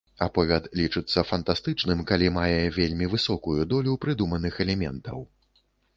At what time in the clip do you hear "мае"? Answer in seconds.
2.37-2.57